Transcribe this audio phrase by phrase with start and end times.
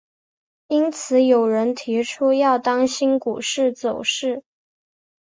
[0.67, 4.41] 因此有人提出要当心股市走势。